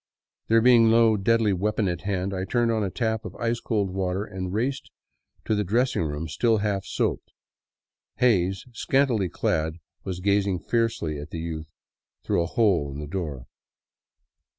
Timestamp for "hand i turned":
2.01-2.71